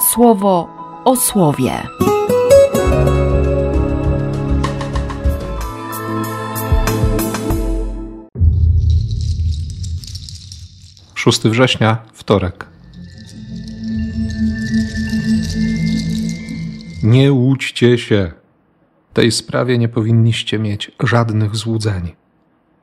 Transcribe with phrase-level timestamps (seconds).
[0.00, 0.68] słowo
[1.04, 1.82] o słowie.
[11.14, 12.66] 6 września, wtorek.
[17.02, 18.32] Nie łudźcie się.
[19.10, 22.14] W tej sprawie nie powinniście mieć żadnych złudzeń.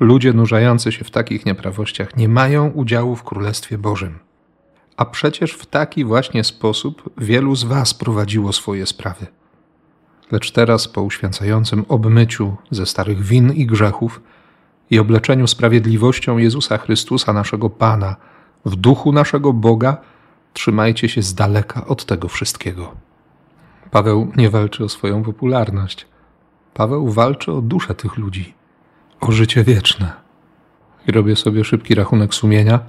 [0.00, 4.27] Ludzie nurzający się w takich nieprawościach nie mają udziału w Królestwie Bożym.
[4.98, 9.26] A przecież w taki właśnie sposób wielu z Was prowadziło swoje sprawy.
[10.32, 14.22] Lecz teraz, po uświęcającym obmyciu ze starych win i grzechów
[14.90, 18.16] i obleczeniu sprawiedliwością Jezusa Chrystusa, naszego Pana,
[18.64, 19.96] w duchu naszego Boga,
[20.52, 22.94] trzymajcie się z daleka od tego wszystkiego.
[23.90, 26.06] Paweł nie walczy o swoją popularność.
[26.74, 28.54] Paweł walczy o duszę tych ludzi,
[29.20, 30.12] o życie wieczne.
[31.06, 32.80] I robię sobie szybki rachunek sumienia,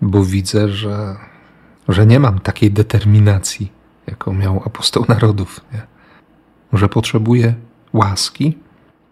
[0.00, 1.16] bo widzę, że,
[1.88, 3.72] że nie mam takiej determinacji,
[4.06, 5.60] jaką miał apostoł narodów.
[5.72, 5.82] Nie?
[6.72, 7.54] Że potrzebuję
[7.92, 8.58] łaski,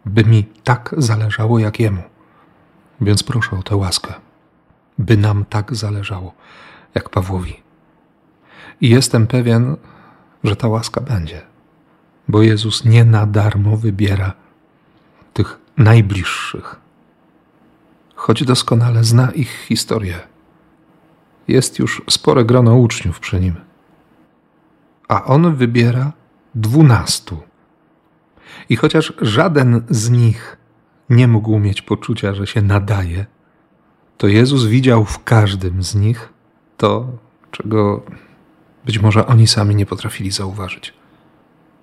[0.06, 2.02] by mi tak zależało jak jemu.
[3.00, 4.14] Więc proszę o tę łaskę,
[4.98, 6.34] by nam tak zależało
[6.94, 7.62] jak Pawłowi.
[8.80, 9.76] I jestem pewien,
[10.44, 11.42] że ta łaska będzie,
[12.28, 14.32] bo Jezus nie na darmo wybiera
[15.32, 16.80] tych najbliższych,
[18.14, 20.33] choć doskonale zna ich historię.
[21.48, 23.54] Jest już spore grono uczniów przy nim,
[25.08, 26.12] a on wybiera
[26.54, 27.42] dwunastu.
[28.68, 30.56] I chociaż żaden z nich
[31.10, 33.26] nie mógł mieć poczucia, że się nadaje,
[34.16, 36.32] to Jezus widział w każdym z nich
[36.76, 37.06] to,
[37.50, 38.02] czego
[38.84, 40.94] być może oni sami nie potrafili zauważyć.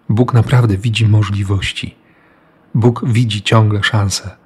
[0.09, 1.95] Bóg naprawdę widzi możliwości.
[2.75, 4.40] Bóg widzi ciągle szanse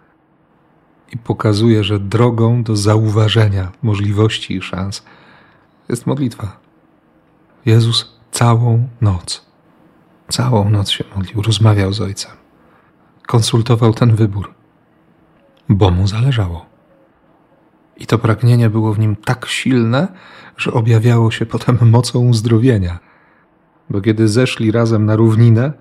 [1.16, 5.04] i pokazuje, że drogą do zauważenia możliwości i szans
[5.90, 6.58] jest modlitwa.
[7.66, 9.46] Jezus całą noc,
[10.30, 12.32] całą noc się modlił, rozmawiał z Ojcem,
[13.28, 14.54] konsultował ten wybór,
[15.70, 16.66] bo mu zależało.
[17.98, 20.08] I to pragnienie było w nim tak silne,
[20.58, 23.00] że objawiało się potem mocą uzdrowienia.
[23.90, 25.74] Bo kiedy zeszli razem na równinę,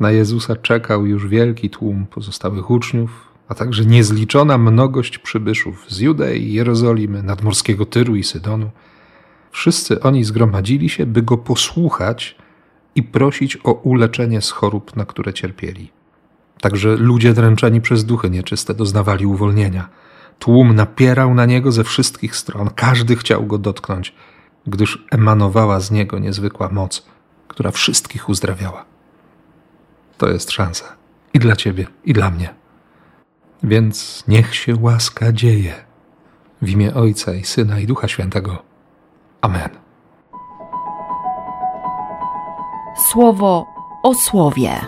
[0.00, 6.52] na Jezusa czekał już wielki tłum pozostałych uczniów, a także niezliczona mnogość przybyszów z Judei,
[6.52, 8.70] Jerozolimy, nadmorskiego Tyru i Sydonu.
[9.50, 12.36] Wszyscy oni zgromadzili się, by go posłuchać
[12.94, 15.90] i prosić o uleczenie z chorób, na które cierpieli.
[16.60, 19.88] Także ludzie dręczeni przez duchy nieczyste doznawali uwolnienia–
[20.38, 24.14] Tłum napierał na niego ze wszystkich stron, każdy chciał go dotknąć,
[24.66, 27.06] gdyż emanowała z niego niezwykła moc,
[27.48, 28.84] która wszystkich uzdrawiała.
[30.18, 30.84] To jest szansa
[31.34, 32.54] i dla ciebie, i dla mnie.
[33.64, 35.74] Więc niech się łaska dzieje
[36.62, 38.62] w imię Ojca i Syna i Ducha Świętego.
[39.40, 39.68] Amen.
[43.10, 43.66] Słowo
[44.02, 44.80] o słowie.